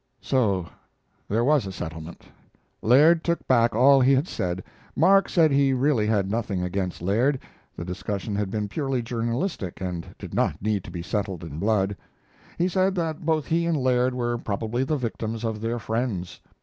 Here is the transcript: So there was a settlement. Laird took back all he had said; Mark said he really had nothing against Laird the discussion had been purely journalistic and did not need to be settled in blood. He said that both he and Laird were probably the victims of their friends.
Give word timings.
So 0.19 0.65
there 1.29 1.43
was 1.45 1.67
a 1.67 1.71
settlement. 1.71 2.25
Laird 2.81 3.23
took 3.23 3.47
back 3.47 3.75
all 3.75 4.01
he 4.01 4.13
had 4.13 4.27
said; 4.27 4.63
Mark 4.95 5.29
said 5.29 5.51
he 5.51 5.73
really 5.73 6.07
had 6.07 6.27
nothing 6.27 6.63
against 6.63 7.03
Laird 7.03 7.37
the 7.75 7.85
discussion 7.85 8.35
had 8.35 8.49
been 8.49 8.67
purely 8.67 9.03
journalistic 9.03 9.79
and 9.79 10.15
did 10.17 10.33
not 10.33 10.59
need 10.59 10.83
to 10.85 10.89
be 10.89 11.03
settled 11.03 11.43
in 11.43 11.59
blood. 11.59 11.95
He 12.57 12.67
said 12.67 12.95
that 12.95 13.23
both 13.23 13.45
he 13.45 13.67
and 13.67 13.77
Laird 13.77 14.15
were 14.15 14.39
probably 14.39 14.83
the 14.83 14.97
victims 14.97 15.43
of 15.43 15.61
their 15.61 15.77
friends. 15.77 16.41